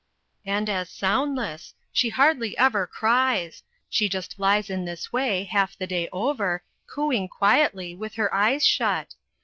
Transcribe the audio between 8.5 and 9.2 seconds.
shut.